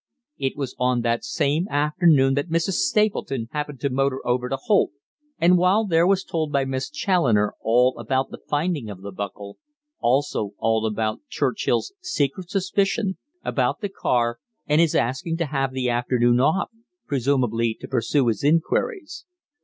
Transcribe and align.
It 0.39 0.57
was 0.57 0.75
on 0.79 1.01
that 1.01 1.23
same 1.23 1.67
afternoon 1.67 2.33
that 2.33 2.49
Mrs. 2.49 2.71
Stapleton 2.89 3.49
happened 3.51 3.79
to 3.81 3.91
motor 3.91 4.19
over 4.25 4.49
to 4.49 4.55
Holt, 4.57 4.89
and 5.37 5.59
while 5.59 5.85
there 5.85 6.07
was 6.07 6.23
told 6.23 6.51
by 6.51 6.65
Miss 6.65 6.89
Challoner 6.89 7.53
all 7.61 7.95
about 7.99 8.31
the 8.31 8.39
finding 8.49 8.89
of 8.89 9.03
the 9.03 9.11
buckle, 9.11 9.59
also 9.99 10.53
all 10.57 10.87
about 10.87 11.19
Churchill's 11.29 11.93
secret 12.01 12.49
suspicion 12.49 13.19
about 13.45 13.81
the 13.81 13.89
car, 13.89 14.39
and 14.65 14.81
his 14.81 14.95
asking 14.95 15.37
to 15.37 15.45
have 15.45 15.71
the 15.71 15.87
afternoon 15.87 16.39
off, 16.39 16.71
presumably 17.05 17.77
to 17.79 17.87
pursue 17.87 18.25
his 18.25 18.43
inquiries. 18.43 19.25